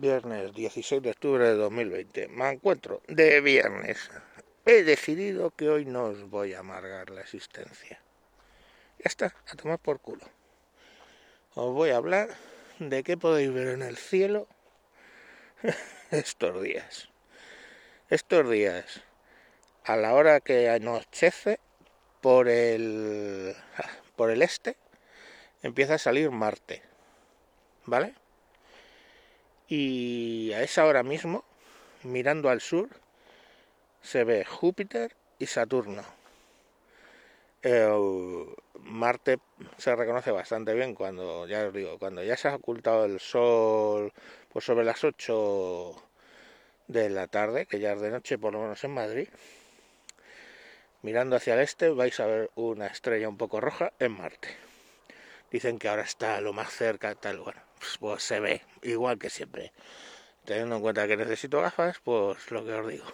Viernes 0.00 0.54
16 0.54 1.02
de 1.02 1.10
octubre 1.10 1.44
de 1.44 1.54
2020. 1.54 2.28
Me 2.28 2.50
encuentro 2.50 3.02
de 3.08 3.40
viernes. 3.40 4.10
He 4.64 4.84
decidido 4.84 5.50
que 5.50 5.68
hoy 5.68 5.86
no 5.86 6.04
os 6.04 6.30
voy 6.30 6.54
a 6.54 6.60
amargar 6.60 7.10
la 7.10 7.22
existencia. 7.22 8.00
Ya 8.98 9.04
está, 9.04 9.34
a 9.50 9.56
tomar 9.56 9.80
por 9.80 9.98
culo. 10.00 10.24
Os 11.54 11.74
voy 11.74 11.90
a 11.90 11.96
hablar 11.96 12.28
de 12.78 13.02
qué 13.02 13.16
podéis 13.16 13.52
ver 13.52 13.68
en 13.68 13.82
el 13.82 13.96
cielo 13.96 14.46
estos 16.12 16.62
días. 16.62 17.08
Estos 18.08 18.48
días, 18.48 19.02
a 19.84 19.96
la 19.96 20.14
hora 20.14 20.38
que 20.38 20.70
anochece, 20.70 21.58
por 22.20 22.48
el, 22.48 23.56
por 24.14 24.30
el 24.30 24.42
este, 24.42 24.76
empieza 25.62 25.94
a 25.94 25.98
salir 25.98 26.30
Marte. 26.30 26.82
¿Vale? 27.84 28.14
Y 29.68 30.52
a 30.54 30.62
esa 30.62 30.86
hora 30.86 31.02
mismo, 31.02 31.44
mirando 32.02 32.48
al 32.48 32.60
sur, 32.60 32.88
se 34.00 34.24
ve 34.24 34.44
Júpiter 34.44 35.14
y 35.38 35.46
Saturno. 35.46 36.02
Marte 38.80 39.38
se 39.76 39.94
reconoce 39.94 40.30
bastante 40.30 40.72
bien 40.72 40.94
cuando, 40.94 41.46
ya 41.46 41.66
os 41.66 41.74
digo, 41.74 41.98
cuando 41.98 42.22
ya 42.22 42.36
se 42.36 42.48
ha 42.48 42.54
ocultado 42.54 43.04
el 43.04 43.20
sol 43.20 44.12
pues 44.50 44.64
sobre 44.64 44.84
las 44.84 45.04
8 45.04 45.94
de 46.86 47.10
la 47.10 47.26
tarde, 47.26 47.66
que 47.66 47.80
ya 47.80 47.92
es 47.92 48.00
de 48.00 48.10
noche 48.10 48.38
por 48.38 48.54
lo 48.54 48.60
menos 48.60 48.82
en 48.84 48.92
Madrid. 48.92 49.28
Mirando 51.02 51.36
hacia 51.36 51.54
el 51.54 51.60
este 51.60 51.90
vais 51.90 52.18
a 52.20 52.26
ver 52.26 52.50
una 52.54 52.86
estrella 52.86 53.28
un 53.28 53.36
poco 53.36 53.60
roja 53.60 53.92
en 53.98 54.12
Marte. 54.12 54.48
Dicen 55.50 55.78
que 55.78 55.88
ahora 55.88 56.02
está 56.02 56.40
lo 56.40 56.52
más 56.52 56.70
cerca, 56.70 57.14
tal, 57.14 57.38
bueno, 57.40 57.60
pues 58.00 58.22
se 58.22 58.40
ve, 58.40 58.62
igual 58.82 59.18
que 59.18 59.30
siempre. 59.30 59.72
Teniendo 60.44 60.76
en 60.76 60.82
cuenta 60.82 61.06
que 61.08 61.16
necesito 61.16 61.60
gafas, 61.60 61.98
pues 62.00 62.50
lo 62.50 62.64
que 62.64 62.72
os 62.74 62.88
digo. 62.88 63.06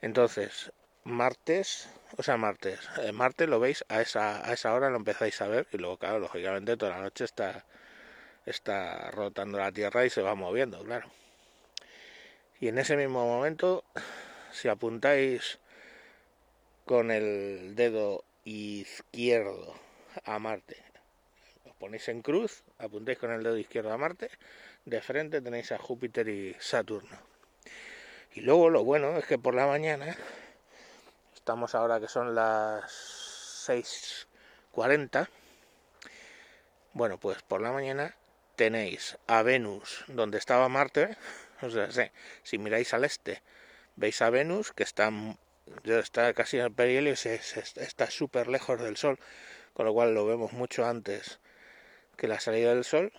Entonces, 0.00 0.72
martes, 1.04 1.88
o 2.16 2.22
sea, 2.22 2.36
martes, 2.36 2.80
eh, 3.00 3.12
martes 3.12 3.48
lo 3.48 3.60
veis 3.60 3.84
a 3.88 4.00
esa, 4.00 4.44
a 4.48 4.52
esa 4.52 4.74
hora 4.74 4.90
lo 4.90 4.96
empezáis 4.96 5.40
a 5.40 5.46
ver 5.46 5.68
y 5.72 5.78
luego, 5.78 5.98
claro, 5.98 6.18
lógicamente 6.18 6.76
toda 6.76 6.96
la 6.96 7.02
noche 7.02 7.24
está, 7.24 7.64
está 8.46 9.10
rotando 9.12 9.58
la 9.58 9.70
Tierra 9.72 10.04
y 10.04 10.10
se 10.10 10.22
va 10.22 10.34
moviendo, 10.34 10.82
claro. 10.84 11.08
Y 12.60 12.68
en 12.68 12.78
ese 12.78 12.96
mismo 12.96 13.26
momento, 13.26 13.84
si 14.52 14.68
apuntáis 14.68 15.58
con 16.84 17.10
el 17.10 17.74
dedo 17.76 18.24
izquierdo 18.44 19.74
a 20.24 20.38
Marte 20.38 20.92
ponéis 21.82 22.08
en 22.10 22.22
cruz, 22.22 22.62
apuntéis 22.78 23.18
con 23.18 23.32
el 23.32 23.42
dedo 23.42 23.58
izquierdo 23.58 23.92
a 23.92 23.98
Marte, 23.98 24.30
de 24.84 25.00
frente 25.00 25.40
tenéis 25.40 25.72
a 25.72 25.78
Júpiter 25.78 26.28
y 26.28 26.54
Saturno. 26.60 27.18
Y 28.34 28.42
luego 28.42 28.70
lo 28.70 28.84
bueno 28.84 29.18
es 29.18 29.26
que 29.26 29.36
por 29.36 29.52
la 29.56 29.66
mañana, 29.66 30.16
estamos 31.34 31.74
ahora 31.74 31.98
que 31.98 32.06
son 32.06 32.36
las 32.36 32.84
6.40, 33.68 35.28
bueno, 36.92 37.18
pues 37.18 37.42
por 37.42 37.60
la 37.60 37.72
mañana 37.72 38.14
tenéis 38.54 39.18
a 39.26 39.42
Venus 39.42 40.04
donde 40.06 40.38
estaba 40.38 40.68
Marte, 40.68 41.16
o 41.62 41.70
sea, 41.70 41.88
si 42.44 42.58
miráis 42.58 42.94
al 42.94 43.04
este, 43.04 43.42
veis 43.96 44.22
a 44.22 44.30
Venus 44.30 44.72
que 44.72 44.84
está, 44.84 45.10
está 45.82 46.32
casi 46.32 46.58
en 46.58 46.66
el 46.66 46.72
perihelio, 46.72 47.14
está 47.14 48.08
súper 48.08 48.46
lejos 48.46 48.80
del 48.80 48.96
Sol, 48.96 49.18
con 49.72 49.86
lo 49.86 49.92
cual 49.92 50.14
lo 50.14 50.26
vemos 50.26 50.52
mucho 50.52 50.84
antes 50.84 51.40
que 52.16 52.28
la 52.28 52.40
salida 52.40 52.74
del 52.74 52.84
sol 52.84 53.12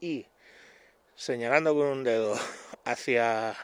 y 0.00 0.26
señalando 1.14 1.74
con 1.74 1.86
un 1.86 2.04
dedo 2.04 2.34
hacia, 2.84 3.56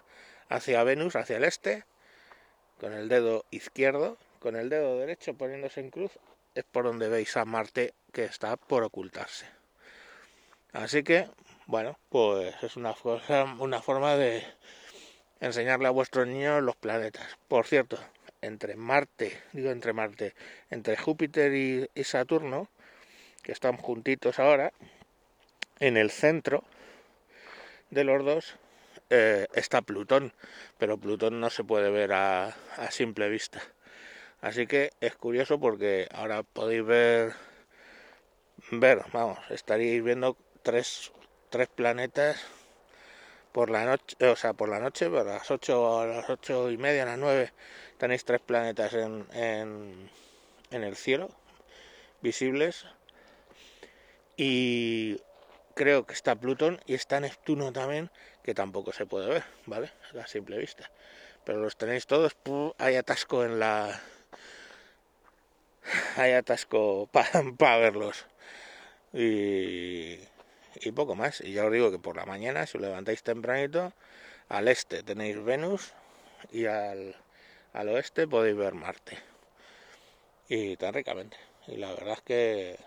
hacia 0.49 0.85
Venus, 0.85 1.17
hacia 1.17 1.39
el 1.39 1.45
este, 1.45 1.85
con 2.79 2.93
el 2.93 3.09
dedo 3.09 3.45
izquierdo, 3.51 4.19
con 4.41 4.57
el 4.57 4.69
dedo 4.69 4.99
derecho 4.99 5.35
poniéndose 5.35 5.81
en 5.81 5.91
cruz, 5.91 6.13
es 6.55 6.65
por 6.65 6.85
donde 6.85 7.09
veis 7.09 7.37
a 7.37 7.45
Marte 7.45 7.95
que 8.13 8.25
está 8.25 8.57
por 8.57 8.83
ocultarse. 8.83 9.47
Así 10.73 11.03
que, 11.03 11.29
bueno, 11.67 11.99
pues 12.11 12.55
es 12.63 12.77
una, 12.77 12.95
una 13.59 13.81
forma 13.81 14.17
de 14.17 14.45
enseñarle 15.41 15.89
a 15.89 15.91
vuestros 15.91 16.27
niños 16.27 16.63
los 16.63 16.77
planetas. 16.77 17.39
Por 17.49 17.67
cierto, 17.67 17.99
entre 18.43 18.77
Marte, 18.77 19.41
digo 19.53 19.71
entre 19.71 19.93
Marte, 19.93 20.35
entre 20.71 20.97
Júpiter 20.97 21.53
y 21.55 22.05
Saturno, 22.05 22.69
que 23.43 23.53
están 23.53 23.77
juntitos 23.77 24.39
ahora, 24.39 24.73
en 25.79 25.97
el 25.97 26.11
centro 26.11 26.65
de 27.91 28.05
los 28.05 28.25
dos 28.25 28.57
eh, 29.11 29.47
está 29.55 29.83
Plutón, 29.83 30.33
pero 30.79 30.99
Plutón 30.99 31.39
no 31.41 31.51
se 31.51 31.65
puede 31.65 31.91
ver 31.91 32.13
a, 32.13 32.49
a, 32.49 32.91
simple 32.91 33.29
vista. 33.29 33.63
Así 34.41 34.67
que 34.67 34.91
es 35.01 35.15
curioso 35.15 35.61
porque 35.61 36.09
ahora 36.13 36.43
podéis 36.43 36.85
ver, 36.85 37.33
ver, 38.73 39.03
vamos, 39.13 39.39
estaríais 39.51 40.03
viendo 40.03 40.37
tres, 40.63 41.13
tres 41.51 41.69
planetas 41.69 42.45
por 43.57 43.71
la 43.71 43.87
noche, 43.87 44.17
o 44.21 44.37
sea, 44.37 44.53
por 44.53 44.69
la 44.69 44.81
noche, 44.81 45.07
a 45.07 45.25
las 45.25 45.51
ocho, 45.51 45.99
a 45.99 46.05
las 46.05 46.29
ocho 46.29 46.71
y 46.71 46.77
media, 46.77 47.05
a 47.05 47.07
las 47.07 47.19
nueve, 47.19 47.55
tenéis 47.97 48.23
tres 48.23 48.43
planetas 48.43 48.93
en, 48.93 49.27
en, 49.33 50.11
en 50.71 50.85
el 50.85 50.95
cielo 50.95 51.31
visibles 52.21 52.85
y 54.37 55.23
creo 55.73 56.05
que 56.05 56.13
está 56.13 56.35
Plutón 56.35 56.83
y 56.85 56.93
está 56.93 57.19
Neptuno 57.19 57.73
también, 57.73 58.11
que 58.43 58.53
tampoco 58.53 58.93
se 58.93 59.07
puede 59.07 59.27
ver, 59.27 59.45
¿vale? 59.65 59.91
A 60.21 60.27
simple 60.27 60.59
vista. 60.59 60.91
Pero 61.47 61.59
los 61.59 61.79
tenéis 61.79 62.07
todos, 62.07 62.37
hay 62.77 62.97
atasco 62.97 63.43
en 63.43 63.59
la... 63.59 64.03
Hay 66.19 66.33
atasco 66.33 67.09
para 67.57 67.79
verlos. 67.79 68.27
Y... 69.15 70.19
y 70.81 70.93
poco 70.93 71.15
más. 71.15 71.41
Y 71.41 71.53
ya 71.53 71.65
os 71.67 71.73
digo 71.73 71.91
que 71.91 71.99
por 71.99 72.17
la 72.17 72.27
mañana, 72.27 72.67
si 72.67 72.79
os 72.79 72.83
levantáis 72.83 73.23
tempranito, 73.23 73.93
al 74.49 74.69
este 74.69 75.03
tenéis 75.03 75.43
Venus 75.43 75.93
y 76.53 76.67
al, 76.67 77.17
al 77.73 77.89
oeste 77.89 78.27
podéis 78.29 78.57
ver 78.57 78.75
Marte. 78.75 79.19
Y 80.49 80.77
tan 80.77 80.95
ricamente. 80.95 81.37
Y 81.67 81.77
la 81.77 81.89
verdad 81.93 82.15
es 82.15 82.23
que 82.23 82.79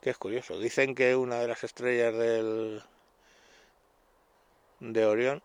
que 0.00 0.10
es 0.10 0.18
curioso. 0.18 0.58
Dicen 0.58 0.94
que 0.94 1.14
una 1.16 1.40
de 1.40 1.48
las 1.48 1.64
estrellas 1.64 2.14
del 2.14 2.82
de 4.80 5.04
Orión 5.04 5.42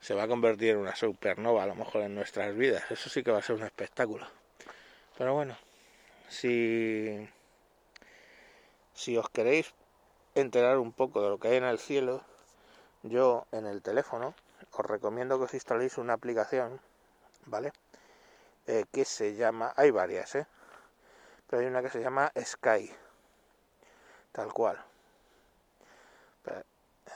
se 0.00 0.14
va 0.14 0.24
a 0.24 0.28
convertir 0.28 0.70
en 0.70 0.78
una 0.78 0.94
supernova 0.96 1.62
a 1.62 1.66
lo 1.66 1.74
mejor 1.74 2.02
en 2.02 2.14
nuestras 2.14 2.54
vidas. 2.54 2.90
Eso 2.90 3.08
sí 3.08 3.22
que 3.22 3.30
va 3.30 3.38
a 3.38 3.42
ser 3.42 3.56
un 3.56 3.62
espectáculo. 3.62 4.26
Pero 5.16 5.34
bueno, 5.34 5.56
si 6.28 7.28
si 8.94 9.16
os 9.16 9.28
queréis 9.30 9.74
enterar 10.34 10.78
un 10.78 10.92
poco 10.92 11.22
de 11.22 11.28
lo 11.28 11.38
que 11.38 11.48
hay 11.48 11.56
en 11.56 11.64
el 11.64 11.78
cielo, 11.78 12.22
yo 13.02 13.46
en 13.52 13.66
el 13.66 13.82
teléfono 13.82 14.34
os 14.72 14.86
recomiendo 14.86 15.38
que 15.38 15.44
os 15.44 15.54
instaléis 15.54 15.98
una 15.98 16.14
aplicación, 16.14 16.80
¿vale? 17.46 17.72
Eh, 18.66 18.84
que 18.92 19.04
se 19.04 19.34
llama, 19.34 19.72
hay 19.76 19.90
varias, 19.90 20.34
¿eh? 20.34 20.46
Pero 21.46 21.62
hay 21.62 21.68
una 21.68 21.82
que 21.82 21.90
se 21.90 22.00
llama 22.00 22.32
Sky 22.40 22.90
tal 24.32 24.52
cual. 24.52 24.82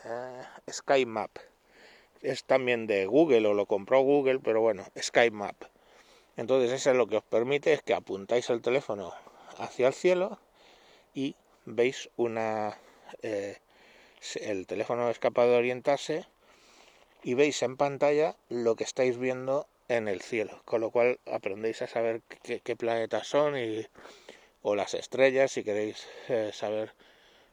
Eh, 0.04 0.42
Sky 0.70 1.06
Map. 1.06 1.30
Es 2.20 2.44
también 2.44 2.86
de 2.86 3.06
Google 3.06 3.48
o 3.48 3.54
lo 3.54 3.66
compró 3.66 4.00
Google, 4.00 4.38
pero 4.38 4.60
bueno, 4.60 4.84
Sky 5.00 5.30
Map. 5.30 5.56
Entonces 6.36 6.70
eso 6.70 6.90
es 6.90 6.96
lo 6.96 7.06
que 7.06 7.16
os 7.16 7.24
permite 7.24 7.72
es 7.72 7.82
que 7.82 7.94
apuntáis 7.94 8.48
el 8.50 8.60
teléfono 8.60 9.12
hacia 9.58 9.88
el 9.88 9.94
cielo 9.94 10.38
y 11.14 11.34
veis 11.66 12.08
una... 12.16 12.78
Eh, 13.22 13.58
el 14.40 14.66
teléfono 14.66 15.10
es 15.10 15.18
capaz 15.18 15.46
de 15.46 15.56
orientarse 15.56 16.26
y 17.22 17.34
veis 17.34 17.62
en 17.62 17.76
pantalla 17.76 18.36
lo 18.48 18.76
que 18.76 18.84
estáis 18.84 19.18
viendo 19.18 19.68
en 19.88 20.08
el 20.08 20.20
cielo, 20.20 20.62
con 20.64 20.80
lo 20.80 20.90
cual 20.90 21.20
aprendéis 21.26 21.82
a 21.82 21.86
saber 21.86 22.22
qué, 22.42 22.76
planetas 22.76 23.26
son 23.26 23.56
y, 23.56 23.86
o 24.62 24.74
las 24.74 24.94
estrellas 24.94 25.52
si 25.52 25.62
queréis 25.62 26.06
eh, 26.28 26.50
saber 26.52 26.92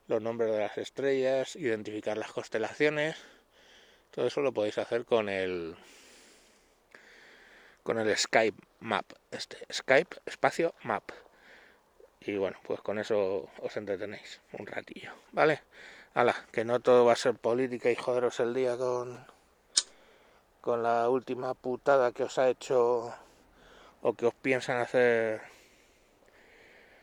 los 0.07 0.21
nombres 0.21 0.51
de 0.51 0.59
las 0.59 0.77
estrellas, 0.77 1.55
identificar 1.55 2.17
las 2.17 2.31
constelaciones. 2.31 3.17
Todo 4.11 4.27
eso 4.27 4.41
lo 4.41 4.53
podéis 4.53 4.77
hacer 4.77 5.05
con 5.05 5.29
el 5.29 5.75
con 7.83 7.99
el 7.99 8.15
Skype 8.17 8.57
Map, 8.79 9.11
este 9.31 9.57
Skype 9.71 10.17
espacio 10.25 10.73
Map. 10.83 11.11
Y 12.25 12.37
bueno, 12.37 12.57
pues 12.63 12.79
con 12.81 12.99
eso 12.99 13.49
os 13.61 13.77
entretenéis 13.77 14.39
un 14.53 14.65
ratillo, 14.65 15.11
¿vale? 15.31 15.61
Hala, 16.13 16.35
que 16.51 16.63
no 16.63 16.79
todo 16.79 17.05
va 17.05 17.13
a 17.13 17.17
ser 17.17 17.35
política 17.35 17.91
y 17.91 17.95
joderos 17.95 18.39
el 18.39 18.53
día 18.53 18.77
con 18.77 19.25
con 20.61 20.81
la 20.81 21.09
última 21.09 21.55
putada 21.55 22.13
que 22.13 22.23
os 22.23 22.37
ha 22.37 22.47
hecho 22.47 23.13
o 24.01 24.13
que 24.13 24.25
os 24.27 24.33
piensan 24.33 24.77
hacer 24.77 25.41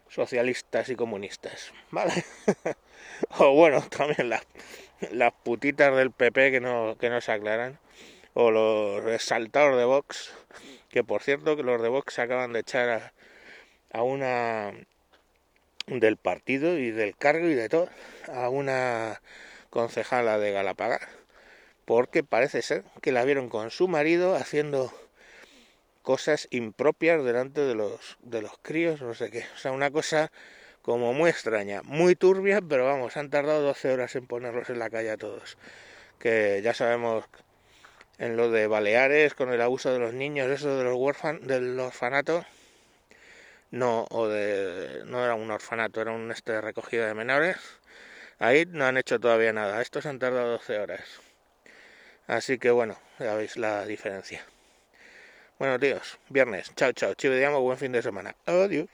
socialistas 0.09 0.89
y 0.89 0.97
comunistas, 0.97 1.73
¿vale? 1.91 2.25
o 3.39 3.53
bueno, 3.53 3.83
también 3.91 4.31
las, 4.31 4.47
las 5.11 5.33
putitas 5.33 5.95
del 5.95 6.11
PP 6.11 6.53
que 6.53 6.61
no, 6.61 6.97
que 6.99 7.11
no 7.11 7.21
se 7.21 7.33
aclaran, 7.33 7.79
o 8.33 8.51
los 8.51 9.05
exaltados 9.13 9.77
de 9.77 9.85
Vox, 9.85 10.33
que 10.89 11.05
por 11.05 11.23
cierto 11.23 11.55
que 11.55 11.63
los 11.63 11.83
de 11.83 11.89
Vox 11.91 12.15
se 12.15 12.23
acaban 12.23 12.55
de 12.55 12.61
echar 12.61 12.89
a, 12.89 13.13
a 13.93 14.03
una 14.03 14.73
del 15.99 16.17
partido 16.17 16.79
y 16.79 16.91
del 16.93 17.17
cargo 17.17 17.49
y 17.49 17.55
de 17.55 17.69
todo, 17.69 17.89
a 18.33 18.49
una 18.49 19.21
concejala 19.71 20.39
de 20.39 20.53
Galapagar, 20.53 21.09
porque 21.85 22.23
parece 22.23 22.63
ser 22.63 22.85
que 23.03 23.13
la 23.13 23.25
vieron 23.25 23.49
con 23.49 23.71
su 23.71 23.89
marido 23.89 24.37
haciendo 24.37 24.93
cosas 26.03 26.49
impropias 26.51 27.25
delante 27.25 27.61
de 27.61 27.75
los 27.75 28.19
de 28.23 28.43
los 28.43 28.53
críos, 28.63 29.03
no 29.03 29.15
sé 29.15 29.31
qué, 29.31 29.45
o 29.55 29.59
sea, 29.59 29.73
una 29.73 29.91
cosa 29.91 30.31
como 30.83 31.13
muy 31.13 31.29
extraña, 31.31 31.83
muy 31.85 32.15
turbia, 32.15 32.61
pero 32.67 32.87
vamos, 32.87 33.17
han 33.17 33.31
tardado 33.31 33.63
12 33.63 33.93
horas 33.93 34.15
en 34.17 34.27
ponerlos 34.27 34.71
en 34.71 34.79
la 34.79 34.91
calle 34.91 35.11
a 35.11 35.17
todos, 35.17 35.59
que 36.19 36.61
ya 36.63 36.75
sabemos 36.75 37.25
en 38.19 38.37
lo 38.37 38.51
de 38.51 38.67
Baleares 38.67 39.35
con 39.35 39.53
el 39.53 39.61
abuso 39.61 39.93
de 39.93 39.99
los 39.99 40.15
niños, 40.15 40.49
eso 40.49 40.77
de 40.77 40.85
los 40.85 40.95
huérfanos, 40.95 41.47
del 41.47 41.79
orfanato, 41.79 42.45
no, 43.71 44.07
o 44.11 44.29
de, 44.29 45.03
no 45.07 45.25
era 45.25 45.35
un 45.35 45.51
orfanato, 45.51 46.01
era 46.01 46.13
un 46.13 46.31
este 46.31 46.53
de 46.53 46.61
recogida 46.61 47.07
de 47.07 47.15
menores, 47.15 47.57
ahí 48.39 48.67
no 48.67 48.87
han 48.87 48.97
hecho 48.97 49.21
todavía 49.21 49.53
nada, 49.53 49.81
estos 49.83 50.07
han 50.07 50.19
tardado 50.19 50.53
12 50.53 50.79
horas. 50.79 51.21
Así 52.27 52.59
que 52.59 52.71
bueno, 52.71 52.97
ya 53.19 53.35
veis 53.35 53.57
la 53.57 53.85
diferencia. 53.87 54.45
Bueno, 55.59 55.79
tíos, 55.79 56.19
viernes. 56.31 56.73
Chao, 56.75 56.93
chao. 56.93 57.15
Chivo, 57.15 57.61
buen 57.61 57.77
fin 57.77 57.93
de 57.93 58.03
semana. 58.03 58.35
Adiós. 58.47 58.89